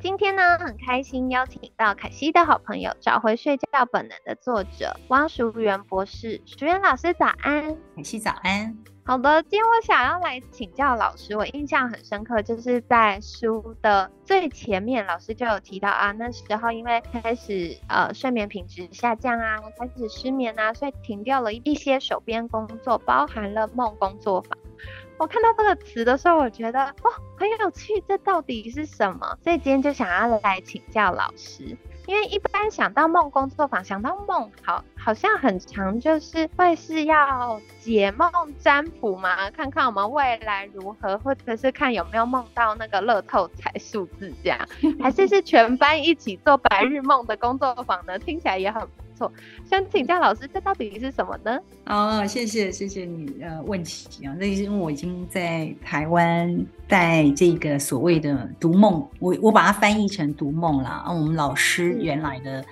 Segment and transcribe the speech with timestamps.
[0.00, 6.40] 今天呢，很开心邀请到凯西的好朋友，找回睡觉本能的作者汪淑媛博士。
[6.46, 8.76] 淑媛老师早安，凯西早安。
[9.04, 24.56] 好的，今天我想要来请教老师，我印象很深刻，就是在书的最前面，老师就有提到啊，那时候因为开始呃睡眠品质下降啊，开始失眠啊，所以停掉了一些手边工作，包含了梦工作坊。
[25.18, 29.38] 我看到这个词的时候，我觉得哦很有趣，这到底是什么？
[29.42, 31.76] 所以今天就想要来请教老师。
[32.06, 44.58] 因为一般想到梦工作坊，想到梦，好，好像很长，就是会是要解梦占卜嘛，看看我们未来如何，或者是看有没有梦到那个乐透彩数字这样，
[45.02, 48.18] 还是是全班一起做白日梦的工作坊呢？
[48.18, 49.30] 听起来也很错。
[49.68, 51.58] 想请教老师，这到底是什么呢？
[51.86, 62.64] 哦，谢谢谢谢你呃问题啊，那是因为我已经在台湾，在这个所谓的读梦，我我把它翻译成读梦了啊，我们老师原来的。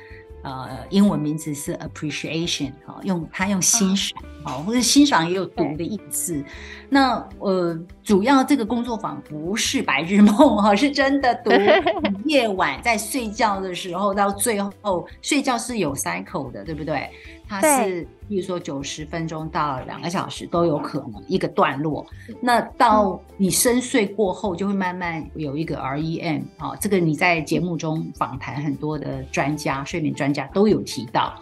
[0.47, 6.41] 呃，英文名字是 appreciation，哈，用它用欣赏，好，或者欣赏也有读的意思。
[6.89, 11.51] 那呃，主要这个工作坊不是白日梦， 哈，是真的读
[12.27, 17.11] 夜晚在睡觉的时候，到最后睡觉是有 cycle 的，对不对？
[17.49, 22.05] 它是，比如说九十分钟到两个小时都有可能一个段落。
[22.41, 31.35] 那到你深睡过后，就会慢慢有一个 REM 啊，这个你在节目中访谈很多的专家、睡眠专家都有提到。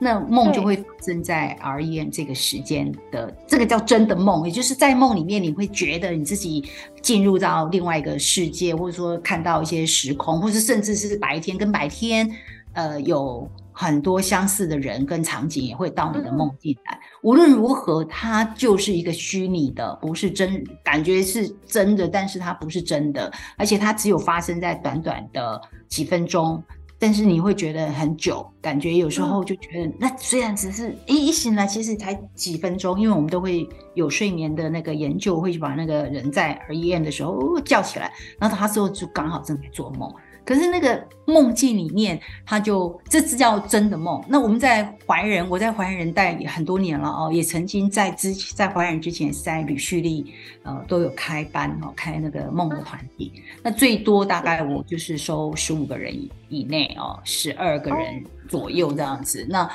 [0.00, 6.68] 那梦就会发生在 REM 这个时间的，这个叫真的梦，也就是在梦里面你会觉得你自己
[7.00, 12.28] 进入到另外一个世界，或者说看到一些时空，或是甚至是白天跟白天，
[12.74, 13.48] 呃，有。
[13.74, 17.00] 很多相似的人跟场景也会到你的梦境来。
[17.22, 26.62] 无论如何，它就是一个虚拟的，不是真，感觉是真的，但是它不是真的，而且它只有发生在短短的几分钟，
[26.98, 40.12] 但是你会觉得很久，感觉有时候就觉得，那虽然只是诶一醒来，其实才几分钟，因为我们都会有睡眠的那个研究，会把那个人在医院的时候叫起来，然后他之后就刚好正在做梦。
[40.44, 44.22] 可是那个梦境里面，他就这是叫真的梦。
[44.28, 50.32] 那我们在怀仁，我在怀仁待也很多年了哦，也曾经在之在怀仁之前，在吕旭丽
[50.62, 53.32] 呃都有开班哦，开那个梦的团体。
[53.62, 56.12] 那最多大概我就是收十五个人
[56.48, 59.46] 以内哦，十二个人左右这样子。
[59.48, 59.70] 那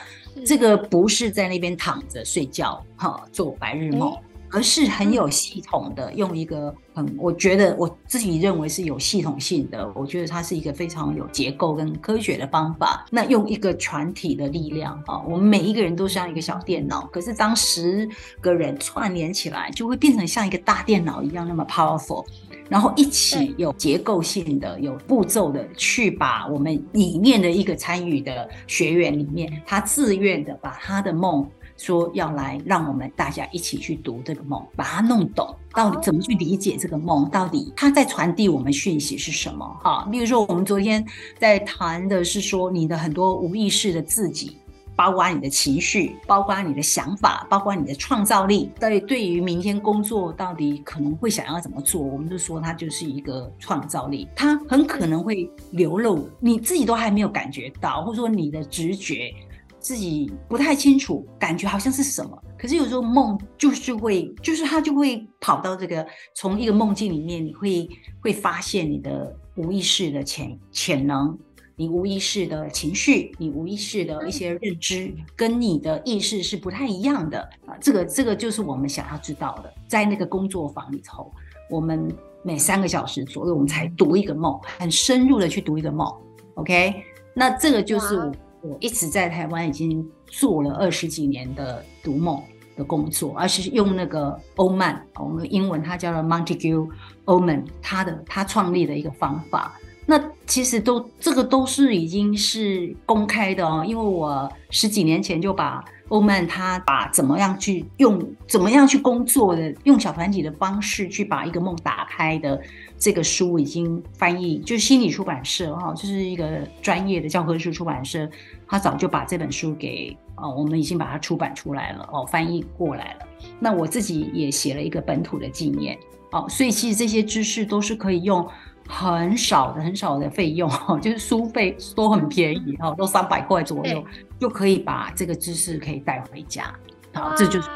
[0.45, 4.15] 这个不是在那边躺着睡觉哈，做白日梦。
[4.57, 13.05] 而是很有系统的，用一个很，我觉得我自己认为是有系统性的，我觉得它是一个非常有结构跟科学的方法。
[13.11, 18.09] 那用一个全体的力量啊，我们每一个人都像一个小电脑，可是当十
[18.41, 22.25] 个人串联起来，就会变成像一个大电脑一样那么 powerful，
[22.67, 31.47] 然后一起有结构性的、有步骤的去把我们里面的一个参与的学员里面，他自愿的把他的梦。
[31.77, 39.65] 说要来让我们大家一起去读这个梦，把它弄懂，到底怎么去理解这个梦，到底它在传递我们讯息是什么？
[39.83, 41.05] 哈，比如说我们昨天
[41.39, 44.57] 在谈的是说你的很多无意识的自己，
[44.95, 59.31] 包括你的情绪，包括你的想法，包括你的创造力，对对于明天工作到底可能会想要怎么做，我们就说它就是一个创造力，它很可能会流露，你自己都还没有感觉到，或者说你的直觉。
[59.79, 67.87] 自己不太清楚，感觉好像是什么，可是有时候梦就是会，就是他就会跑到这个从一个梦境里面，你会
[68.21, 71.37] 会发现你的无意识的潜潜能，
[71.75, 77.77] 你无意识的情绪，你无意识的一些认知，跟你的意识是不太一样的啊。
[77.79, 81.31] 这个这个就是我们想要知道的，在那个工作坊里头，
[81.69, 82.11] 我们
[82.43, 86.11] 每三个小时左右，我们才读一个梦，很深入的去读一个梦。
[86.55, 86.95] OK，
[87.33, 88.33] 那这个就是我。
[88.61, 92.41] 我一直在台湾已经做了二十几年的读梦
[92.75, 96.89] 的工作，而是用那个欧曼，我们英文它叫做 Montague
[97.25, 99.73] Oman，他的他创立的一个方法。
[100.05, 112.61] 那其实都这个都是已经是公开的哦，因为我十几年前就把欧曼他把怎么样去用怎么样去工作的，用小团体的方式去把一个梦打开的
[112.97, 118.29] 这个书已经翻译，就是心理出版社哈，就是一个专业的教科书出版社，
[118.67, 123.19] 他早就把这本书给哦，我们已经把它出版出来了哦，翻译过来了。
[123.59, 125.97] 那我自己也写了一个本土的经验
[126.31, 128.47] 哦，所以其实这些知识都是可以用。
[128.87, 130.69] 很少的、很少的费用，
[131.01, 134.03] 就是书费都很便宜，哈，都三百块左右
[134.39, 136.73] 就可以把这个知识可以带回家。
[137.13, 137.69] 好，这就是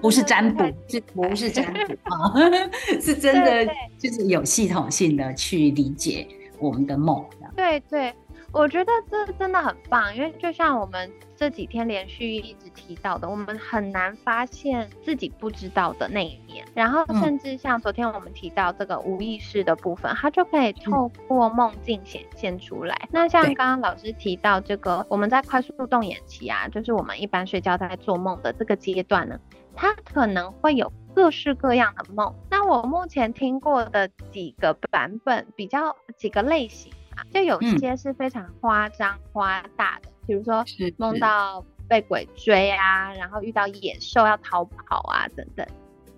[0.00, 2.34] 不是占卜，这不是占卜啊，
[3.00, 6.26] 是真的，就是有系统性的去理解
[6.58, 7.24] 我们的梦。
[7.56, 8.14] 对对。
[8.50, 16.66] 我觉得这真的很棒，因为就像我们这几天连续一直提到的，我们很难发现自己不知道的那一面。
[16.74, 23.08] 然后甚至像昨天我们提到这个无意识的部分，它就可以透过梦境显现出来。
[23.12, 29.38] 那像刚刚老师提到这个，我们在快速动眼期啊，就是我们一般睡觉在做梦的这个阶段呢，
[29.76, 32.34] 它可能会有各式各样的梦。
[32.50, 36.90] 那我目前听过的几个版本，比较几个类型。
[37.32, 40.64] 就有一些是非常夸张夸大的，比如说
[40.96, 45.66] 梦到被鬼追啊，然后遇到野兽要逃跑啊等等。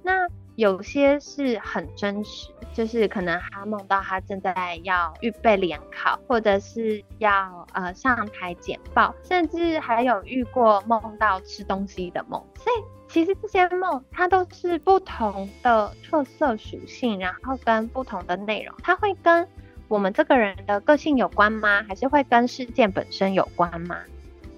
[0.02, 0.12] 那
[0.56, 12.44] 有些是很真实，就是可能他梦到他正在要预备联考，或者是要呃上台简报，甚至还有遇过梦到吃东西的梦。
[12.56, 19.48] 所以其实这些梦它都是不同的特色属性，然后跟不同的内容，它会跟。
[19.90, 21.82] 我们这个人的个性有关吗？
[21.88, 23.96] 还是会跟事件本身有关吗？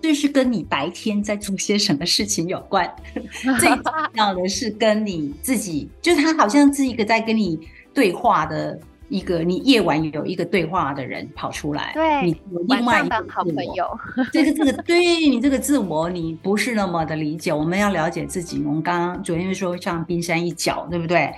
[0.03, 2.95] 这是跟你白天在做些什么事情有关。
[3.59, 7.59] 最重要的是跟你自己，就是他好像是一个在跟你
[7.95, 11.93] 对话的一个，你夜晚有一个对话的人跑出来。
[11.95, 13.99] 对，你有另外一个好朋友。
[14.31, 14.99] 这个这个，对
[15.31, 17.51] 你这个自我，你不是那么的理解。
[17.51, 18.63] 我们要了解自己。
[18.67, 21.33] 我们刚刚昨天说像冰山一角，对不对？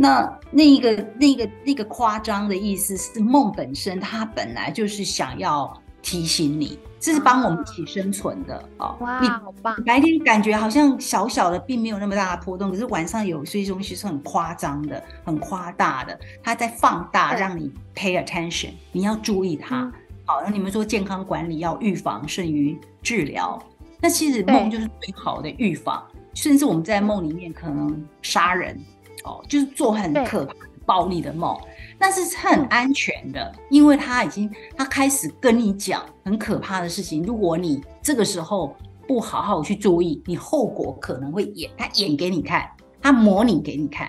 [0.00, 8.96] 那那一个那个那个夸张的意思是梦本身，它本来就是想要提醒你，这是帮我们一起生存的哦。
[9.00, 9.74] 哇，你好棒！
[9.84, 19.92] 白天感觉好像小小的，并没有那么大的波动，可是晚上有些东西是很夸张的、很夸大的，它在放大，让你 pay attention，你要注意它。
[20.24, 23.60] 好，那你们说健康管理要预防胜于治疗，
[24.00, 28.80] 那其实梦就是最好的预防，甚至我们在梦里面可能杀人。
[29.24, 30.54] 哦，就是做很可怕、
[30.86, 31.56] 暴力的梦，
[31.98, 37.22] 那是很安全的，因为他已经他开始跟你讲很可怕的事情。
[37.22, 38.74] 如果你这个时候
[39.06, 42.68] 不好好去注意，你后果可能会演，他演给你看，
[43.00, 44.08] 他模拟给你看。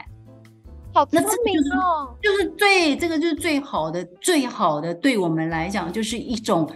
[0.92, 2.16] 好聪明哦！
[2.22, 6.68] 就是最这个就是最好的、最好的，对我们来讲就是一种，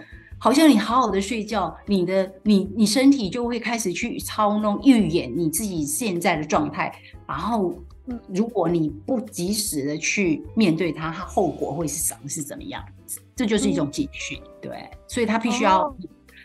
[0.43, 6.93] 好像你好好的睡觉，你的你你身体就会开始去操弄、预演你自己现在的状态，
[7.25, 7.73] 然后。
[8.27, 12.27] 如果你不及时的去面对它，它后果会是什么？
[12.27, 13.21] 是怎么样子？
[13.33, 14.89] 这就是一种警讯，对。
[15.07, 15.95] 所以他必须要，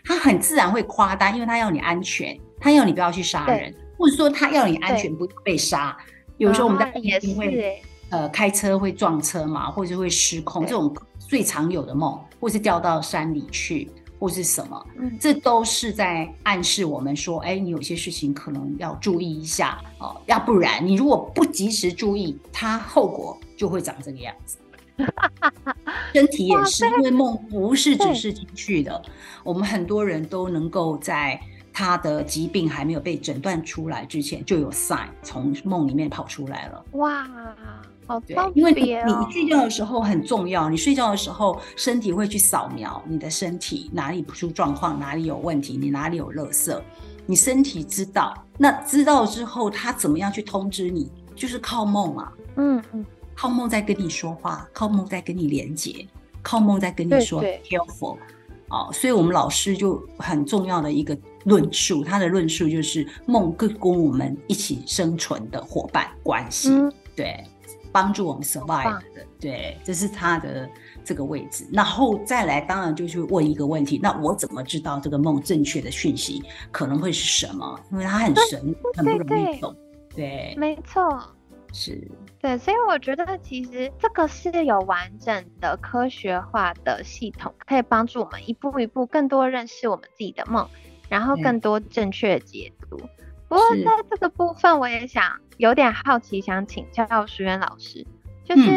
[0.05, 5.97] 他很自然会夸大，因为他要你安全，他要你不要去杀人，或者说他要你安全不被杀。
[6.37, 10.95] 有时候我们在也是会呃开车会撞车嘛，或者会失控，这种
[11.29, 13.89] 最常有的梦，或是掉到山里去。
[14.19, 14.85] 或是什么，
[15.17, 24.57] 这都是在暗示我们说，哎，你有些事情可能要注意一下哦，要不然你如果不及时注意，它后果就会长这个样子。
[26.13, 29.01] 身体也是，因为梦不是只是情绪的，
[29.41, 31.39] 我们很多人都能够在
[31.79, 36.85] 他的疾病还没有被诊断出来之前，就有 sign 从梦里面跑出来了。
[36.91, 37.25] 哇！
[38.27, 46.77] 对，因为你你睡觉的时候很重要，你睡觉的时候身体会去扫描你的身体哪里不出状况，哪里有问题，你哪里有垃圾，
[47.25, 48.33] 你身体知道。
[48.57, 51.09] 那知道之后，他怎么样去通知你？
[51.33, 52.33] 就是靠梦嘛。
[52.57, 56.05] 嗯嗯，靠梦在跟你说话，靠梦在跟你连接，
[56.41, 58.17] 靠梦在跟你说 careful。
[58.71, 61.17] 哦，所以我们老师就很重要的一个
[61.49, 66.69] 论述，他的论述就是梦跟跟我们一起生存的伙伴关系。
[67.15, 67.43] 对。
[67.91, 70.69] 帮助我们 survive 的，对，这是他的
[71.03, 71.67] 这个位置。
[71.73, 77.79] 然后再来，当然就去问一个问题：那我怎么知道这个梦正确的讯息可能会是什么？
[77.91, 79.75] 因为它很神，很不容易懂。
[80.15, 81.19] 对，没错，
[81.73, 82.07] 是。
[82.39, 90.69] 对，所以我觉得其实这个是有完整的科学化的系统，可以帮助我们一步一步更多认识我们自己的梦，
[91.09, 92.97] 然后更多正确解读。
[93.49, 95.23] 不过在这个部分，我也想。
[95.57, 98.07] 有点好奇，想请教淑媛老师，
[98.45, 98.71] 就是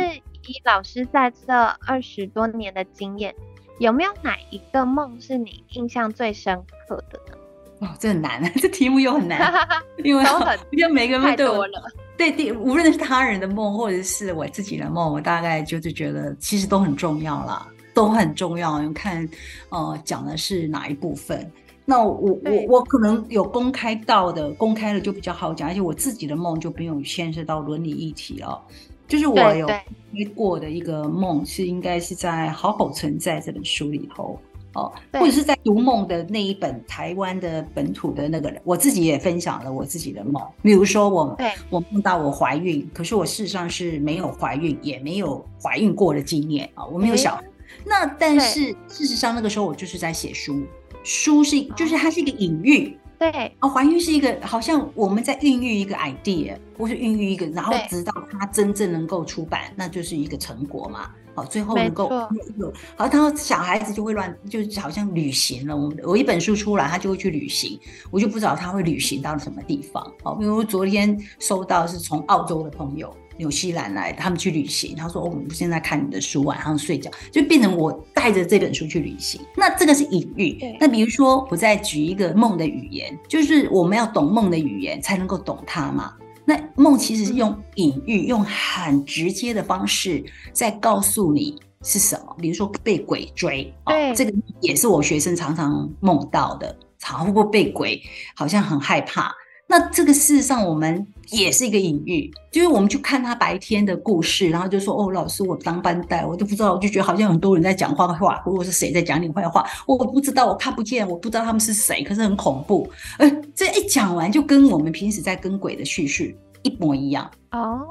[0.48, 1.52] 以老师在这
[1.86, 3.32] 二十多年的经验，
[3.78, 7.38] 有没有哪一个梦是你印象最深刻的呢？
[7.86, 9.54] 哦，这很难， 这题目又很难，
[10.02, 10.24] 因为
[10.72, 11.84] 因为每个人都有太多了。
[12.16, 18.82] 对对，无论是他人的梦，或者是我自己的梦，我大概就是觉得其实都很重要啦，都很重要。
[18.82, 19.28] 你看，
[19.68, 21.48] 呃，讲的是哪一部分？
[21.92, 28.58] 那我我我可能有公开到的，公开了就比较好讲，而且我自己的梦就不用牵涉到伦理议题了。
[29.06, 29.78] 就是我有对
[30.14, 34.38] 对推过的一个梦，是应该是在《好好存在》这本书里头。
[34.74, 40.42] 哦，或者是在读梦的那一本台湾的本土的那个人，我自己也分享了我自己的梦。
[40.62, 47.44] 比如说我对我梦到我怀孕，可是我事实上是没有怀孕，也没有怀孕过的经验啊，我没有诶小孩。
[47.84, 50.62] 那但是事实上那个时候我就是在写书，
[51.02, 52.98] 书是就是它是一个隐喻。
[53.18, 61.08] 对哦，怀孕是一个好像我们在孕育一个 idea，或是孕育一个，然后直到它真正能够出版，那就是一个成果嘛。
[61.34, 62.28] 好，最后能够错
[62.58, 65.74] 有，好，他小孩子就会乱，就是好像旅行了。
[65.74, 67.78] 我们我一本书出来，他就会去旅行，
[68.10, 70.04] 我就不知道他会旅行到什么地方。
[70.22, 73.16] 好，比如昨天收到是从澳洲的朋友。
[73.36, 74.94] 纽西兰来，他们去旅行。
[74.96, 79.40] 他说：“哦，我们现在看你的书，晚上睡觉，就变成我带着这本书去旅行。
[79.56, 80.58] 那这个是隐喻。
[80.80, 86.14] 那比如说，我再举一个梦的语言，就是我们要懂梦的语言，才能够懂它嘛。
[86.44, 92.36] 那梦其实是用隐喻，用很直接的方式在告诉你是什么。
[92.40, 98.02] 比如说被鬼追，哦对这个也是我学生常常梦到的，常会不会被鬼，
[98.34, 99.32] 好像很害怕。
[99.72, 112.86] 那这个事实上，我们也是一个隐喻，就是我们去看他白天的故事，然后就说：“哦，老师，我当班带，我都不知道，我就觉得好像很多人在讲坏话，或者是谁在讲你坏话，我不知道，我看不见，我不知道他们是谁，可是很恐怖。”
[113.18, 117.88] 呃，这一讲完，就跟我们平时在跟鬼的叙事一模一样，哦，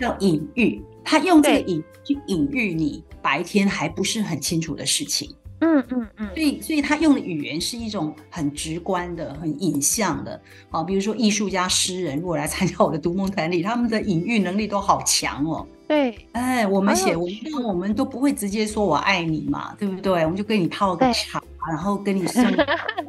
[0.00, 0.82] 叫隐喻。
[1.04, 5.32] 他用这个隐去隐喻你白天还不是很清楚的事情。
[5.64, 10.40] 嗯嗯嗯，所以，所以他用的语言是一种很直观的、很影像的。
[10.70, 15.64] 啊，比如说艺术家、诗人，如果来参加我的读梦团里，他们的隐喻能力都好强哦。
[15.86, 20.24] 对哎，我们写文章，我们都不会直接说我爱你嘛，对不对？
[20.24, 22.44] 我们就跟你泡个茶，然后跟你送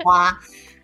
[0.04, 0.38] 花，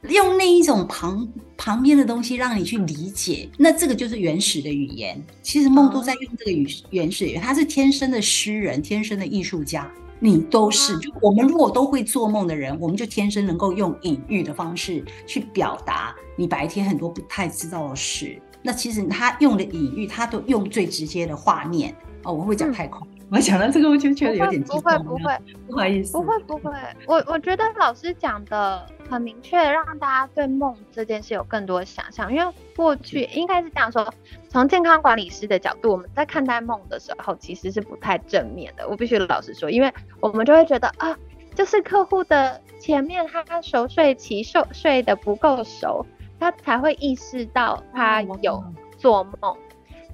[0.08, 3.48] 用那一种旁旁边的东西让你去理解。
[3.60, 5.22] 那这个就是原始的语言。
[5.44, 9.88] 其实梦都在用这个语原始语言，他是天生的诗人，天生的艺术家。
[10.20, 18.42] 你都是，就我们如果都会做梦的人，我们就天生能够用隐喻的方式去表达你白天很多不太知道的事。
[18.62, 21.96] 那其实他用的隐喻，他都用最直接的画面。
[22.24, 23.00] 哦，我会讲太快，
[23.32, 26.74] 我讲到这个我就觉得有点激不会不会不好意思，不会不会，
[27.06, 32.34] 我我觉得老师讲的很明确，让大家对梦这件事有更多想象。
[32.34, 34.12] 因为过去应该是这样说，
[34.50, 38.88] 从健康管理师的角度，我们在看待梦的时候，其实是不太正面的。
[38.90, 41.16] 我必须老实说，因为我们就会觉得啊，
[41.54, 46.04] 就是客户的前面他熟睡期熟睡的不够熟，
[46.40, 48.64] 他才会意识到他哦有
[48.98, 49.56] 做梦。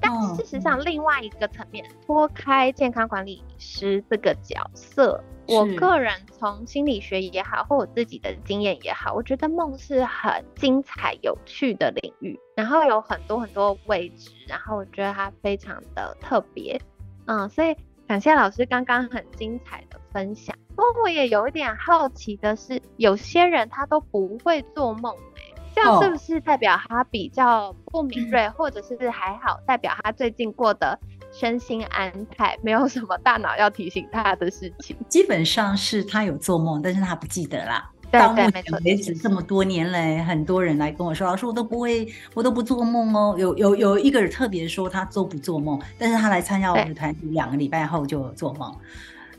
[0.01, 16.79] 但哦事实上，另外一个层面，脱开健康管理师这个角色，我个人从心理学也好，或我自己的经验也好，我觉得梦是很精彩、有趣的领域，然后有很多很多未知，然后我觉得它非常的特别，
[17.25, 17.75] 嗯，所以
[18.07, 20.55] 感谢老师刚刚很精彩的分享。
[20.75, 25.34] 不过我也有一点好奇的是，有些人他都不会做梦、欸，
[25.75, 30.97] 这样是哦不是代表他比较不敏锐，或者是还好，代表他最近过得
[31.31, 34.95] 身心安泰，没有什么大脑要提醒他的事情？
[35.09, 37.91] 基本上是他有做梦，但是他不记得啦。
[38.11, 43.35] 对到目前为止，这么多年来，很多人来跟我说，老师我都不会，我都不做梦哦。
[43.37, 48.73] 有有有一个人特别说他都不做梦，但是他来参加我们的团体，两个礼拜后就做梦。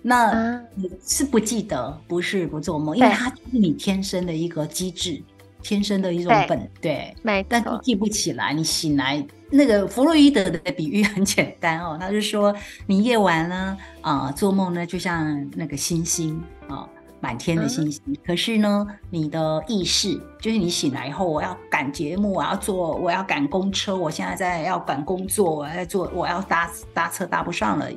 [0.02, 0.60] 那啊，
[1.06, 5.22] 是不记得，不是不做梦，因为对它是你天生的一个机制，
[5.62, 7.14] 天生的一种本对。
[7.48, 12.54] 但是记不起来，你醒来那个弗洛伊德的比喻很简单哦， 他就说
[12.86, 16.88] 你夜晚呢啊、做梦呢就像那个星星啊。
[17.18, 27.88] 满天的星星，可是呢，你的意识就是你醒来以后，我要赶节目，我要做，我要赶公车，我现在在要赶工作，我要做，我要搭搭车搭不上了，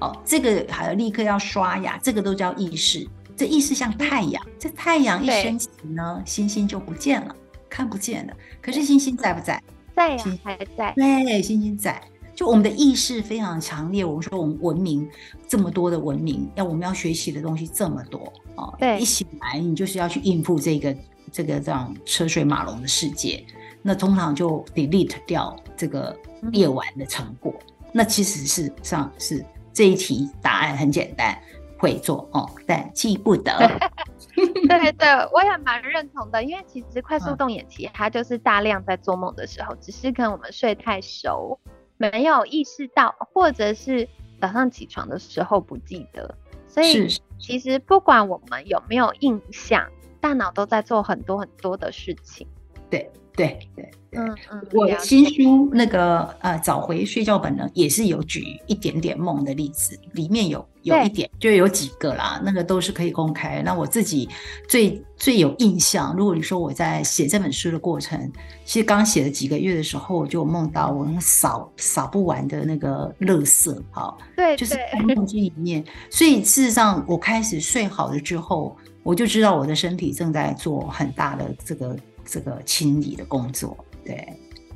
[0.00, 3.06] 哦，这个还有立刻要刷牙，这个都叫意识。
[3.42, 7.34] 这意识像太阳，这太阳一升起呢，星星就不见了，
[7.68, 8.32] 看不见了。
[8.60, 9.60] 可是星星在不在？
[9.96, 12.00] 在呀星还在，对，星星在。
[12.36, 14.04] 就我们的意识非常强烈。
[14.04, 15.10] 我们说我们文明
[15.48, 18.72] 这么多的文明，要我们要学习的东西这么多哦。
[18.78, 20.96] 对一醒来你就是要去应付这个
[21.32, 23.44] 这个这样车水马龙的世界，
[23.82, 26.16] 那通常就 delete 掉这个
[26.52, 27.52] 夜晚的成果。
[27.90, 31.36] 那其实事实上是这一题答案很简单，
[31.82, 33.52] 会做哦，但记不得。
[34.68, 41.58] 对对，我也蛮认同的，因为其实快速动眼期它就是大量在做梦的时候，只是可能我们睡太熟，
[41.96, 44.08] 没有意识到，或者是
[44.40, 46.32] 早上起床的时候不记得，
[46.68, 47.08] 所以
[47.40, 52.46] 其实不管我们有没有印象，大脑都在做很多很多的事情。
[52.92, 53.90] 对对对。
[54.14, 63.62] 嗯嗯，我新书那个呃找回睡觉本能也是有举一点点梦的例子，里面有有一点就有几个啦，那个都是可以公开。
[63.62, 64.28] 那我自己
[64.68, 68.30] 最最有印象，如果你说我在写这本书的过程，
[68.66, 75.82] 其实刚写了几个月的时候，我就梦到我扫扫不完的那个垃圾，好，对，就是在梦境里面。
[76.10, 81.96] 所以事实上，我开始睡好了之后，我就知道我的身体正在做很大的这个
[82.32, 83.76] 这个清理的工作。
[84.02, 84.26] 对，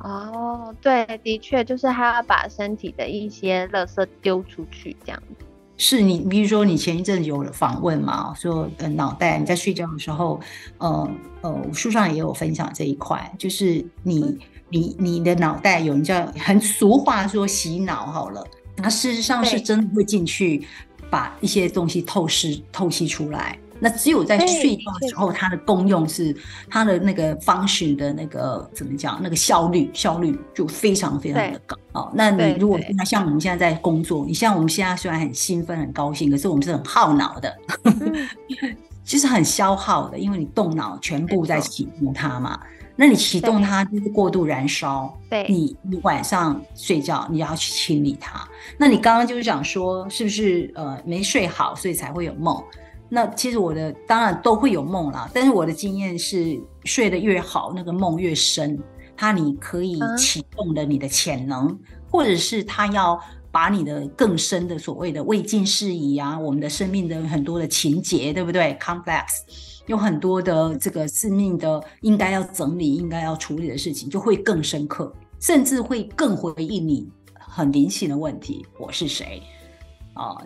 [0.01, 5.45] 哦，对，的确，就是他要把身体的一些垃圾丢出去，这样子。
[5.79, 10.41] 是你，比如说你前一阵有了访问嘛，说呃脑袋你在睡觉的时候，
[10.79, 11.11] 呃
[11.41, 18.47] 呃，书上也有分享这一块，就是你你你的脑袋有人叫很俗话说洗脑好了，
[18.77, 20.67] 那事实上是真的会进去
[21.11, 23.59] 把一些东西透视透析出来。
[23.79, 26.35] 那只有在睡觉的时候，它的功用是
[26.69, 29.19] 它的那个方式的那个怎么讲？
[29.23, 32.11] 那个效率效率就非常非常的高哦。
[32.15, 37.55] 那你如果那像我们现在在工作，你像我们现在虽然很兴奋很高兴，可是我们是很耗脑的，
[39.05, 42.59] 其 实很消耗的，因为你动脑全部在启动它嘛。
[42.99, 48.49] 那你启动它就是过度燃烧，对，你你晚上睡觉你要去清理它。
[48.79, 52.59] 那你刚刚就是讲说，是不是呃没睡好，所以才会有梦？
[53.09, 58.79] 那其实我的当然都会有梦啦，但是我的经验是睡得越好，那个梦越深。
[59.19, 61.75] 它你可以启动了你的潜能，
[62.11, 63.19] 或者是它要
[63.51, 69.25] 把你的更深的所谓的未尽事宜啊，我们的生命的很多的情节，对不对？complex
[69.87, 79.43] 有很多的这个致命的应该要整理、应该要处理的事情，就会更深刻，甚至会更回应你很灵性的问题：我是谁
[80.13, 80.37] 啊？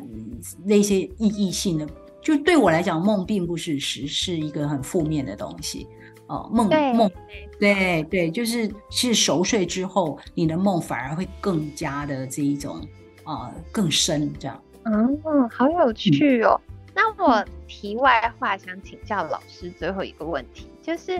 [0.62, 1.84] 那些意义性的。
[2.22, 5.86] 就对我来讲，梦并不是实，是一个很负面的东西。
[6.26, 7.10] 哦，梦梦，
[7.58, 12.80] 对对，就是是熟睡之后，你的梦反而会更加的这一种
[13.24, 14.62] 啊更深这样。
[14.84, 16.60] 嗯，好有趣哦。
[16.94, 21.18] 那我题外话想请教老师最后一个问题，就是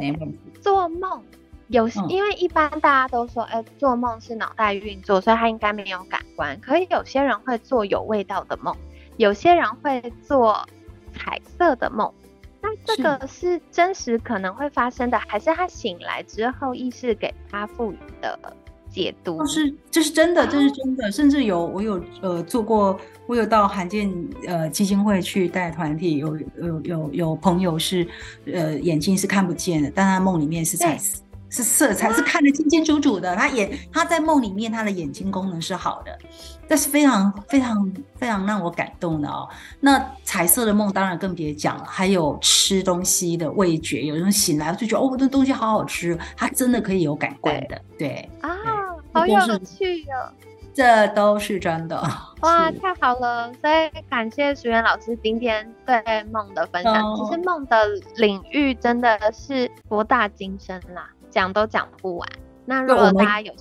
[0.60, 1.20] 做梦
[1.66, 6.56] 有，因为一般大家都说，哎，做梦是脑袋运作，所以它应该没有感官。
[6.60, 8.76] 可以有些人会做有味道的梦，
[9.16, 10.64] 有些人会做。
[11.22, 12.10] 彩色的梦，
[12.62, 18.38] 那这个是真实可能会发生的，还是他醒来之后意识给他赋予的
[18.90, 19.46] 解读？
[19.46, 21.12] 是，这是真的，这是真的。
[21.12, 24.10] 甚至有我有呃做过，我有到罕见
[24.46, 28.06] 呃基金会去带团体，有有有有朋友是
[28.46, 31.22] 呃眼睛是看不见的，但他梦里面是彩色。
[31.50, 33.34] 是色彩，是看得清清楚楚的。
[33.34, 36.16] 他眼他在梦里面，他的眼睛功能是好的，
[36.68, 39.48] 这是非常非常非常让我感动的哦。
[39.80, 47.80] 那彩色的梦当然更别讲了，还有吃东西的味觉，有人醒来就觉得哦，这东西好好吃，他真的可以有感官的。
[47.98, 48.56] 对啊，
[49.12, 50.30] 好有趣哦，
[50.72, 52.00] 这都是真的。
[52.42, 53.52] 哇，太好了！
[53.60, 56.00] 所以感谢石原老师今天对
[56.32, 56.94] 梦的分享。
[57.16, 57.76] 其实梦的
[58.16, 61.10] 领域真的是博大精深啦。
[61.30, 62.28] 讲都讲不完。
[62.66, 63.52] 那如果大家有，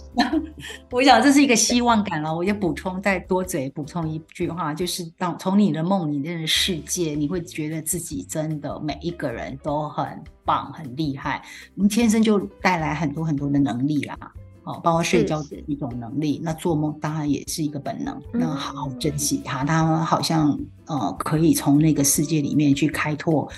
[0.92, 2.36] 我想这是一个希望感了。
[2.36, 10.06] 我也补充再多嘴补充一句话，就是当从你的梦里面的世界，你会觉得自己真的每一个人都很
[10.46, 11.42] 棒、很厉害。
[11.74, 14.16] 你天生就带来很多很多的能力啦，
[14.64, 18.22] 哦，包括睡觉的一种能力，那做梦当然也是一个本能。
[18.32, 20.56] 那好好珍惜它，它好像
[20.86, 23.50] 呃可以从那个世界里面去开拓。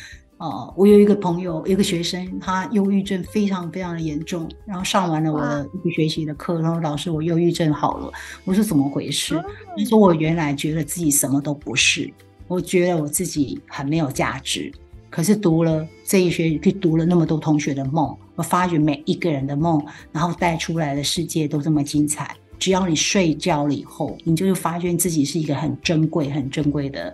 [0.42, 8.12] 哦，我有一个朋友，一个学生，他忧郁症非常非常的严重，然后上完了我的一个学期的课，然后老师，我忧郁症好了，
[8.44, 9.36] 我说怎么回事？
[9.78, 12.12] 他说我原来觉得自己什么都不是，
[12.48, 14.74] 我觉得我自己很没有价值，
[15.12, 19.80] 可是读了这一学期，读了那么多同学的梦，我发觉每一个人的梦，
[20.12, 22.36] 然后带出来的世界都这么精彩。
[22.58, 27.14] 只要你睡觉了以后，你就会发现自己是一个很珍贵、很珍贵的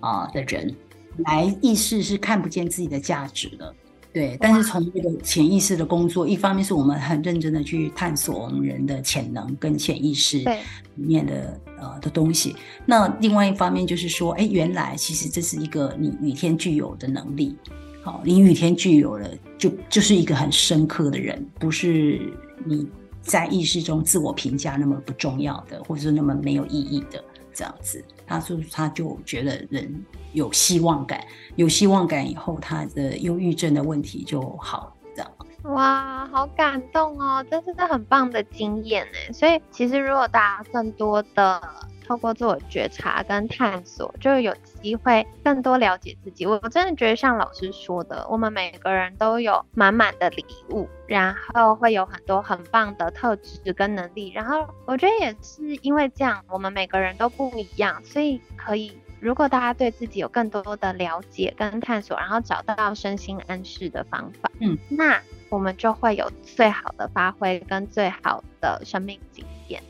[0.00, 0.74] 啊的人。
[1.24, 3.74] 来意识是看不见自己的价值的，
[4.12, 4.36] 对。
[4.40, 12.54] 但是从这个潜意识的工作，一方面是我们很认真的去探索我们人的潜能跟潜意识里面的呃的东西。
[12.84, 17.56] 那另外一方面就是说，哎，原来其实这是一个你与天具有的能力。
[18.02, 22.20] 好，你与天具有了，就就是一个很深刻的人，不是
[22.64, 22.86] 你
[23.20, 27.24] 在意识中自我评价那么不重要的，或者是那么没有意义的。
[27.56, 28.04] 这样子。
[28.26, 35.30] 他就他就觉得人有希望感，有希望感以后，他的忧郁症的问题就好这样。
[35.74, 39.32] 哇，好感动哦，这是很棒的经验呢。
[39.32, 41.62] 所以其实如果大家更多的
[42.06, 46.46] 透过自我觉察跟探索，就有机会更多了解自己。
[46.46, 54.30] 我我真的觉得像老师说的，我们每个人都有满满的礼物，然后会有很多很棒的特质跟能力。
[54.32, 69.44] 然后我觉得也是因为这样，我们每个人都不一样，所以可以，如果大家对自己有更多的了解跟探索，然后找到身心安适的方法，嗯，那我们就会有最好的发挥跟最好的生命经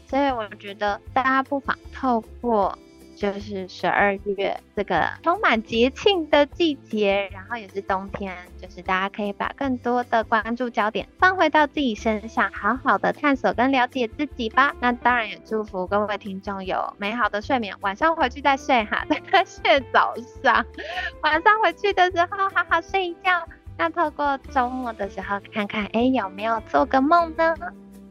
[0.08, 2.78] 所以我觉得大家不妨透过
[3.16, 14.74] 就是十二月这个充满节庆的季节，然后也是冬天，就是大家可以把更多的关注焦点放回到自己身上，好好的探索跟了解自己吧。
[14.80, 20.66] 那当然也祝福各位听众有美好的睡眠，晚上回去再睡哈， 再睡早上，
[21.22, 23.48] 晚上回去的时候好好睡一觉。
[23.78, 27.54] 那透过周末的时候看看，哎，有没有做个梦呢？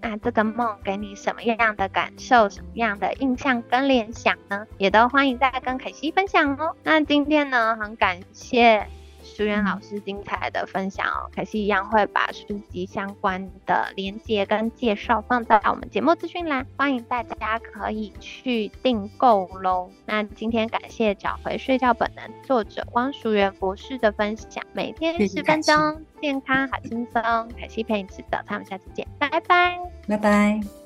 [0.07, 4.67] 那这个梦给你什么样的感受、什么样的印象跟联想呢？
[4.77, 6.75] 也都欢迎大家跟凯西分享哦。
[6.83, 8.85] 那今天呢，很感谢。
[9.35, 19.89] 淑媛老师精彩的分享哦，凯西一样会把书籍相关的连接跟介绍放在我们节目资讯栏，欢迎大家可以去订购喽。
[20.05, 27.21] 那今天感谢找回睡觉本能作者汪淑媛博士的分享，每天十分钟，健康好轻松，
[27.59, 30.84] 凯西陪你吃早餐，我们下次见，拜拜，拜拜。